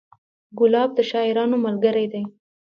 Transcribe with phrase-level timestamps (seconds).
[0.57, 2.21] ګلاب د شاعرانو ملګری دی.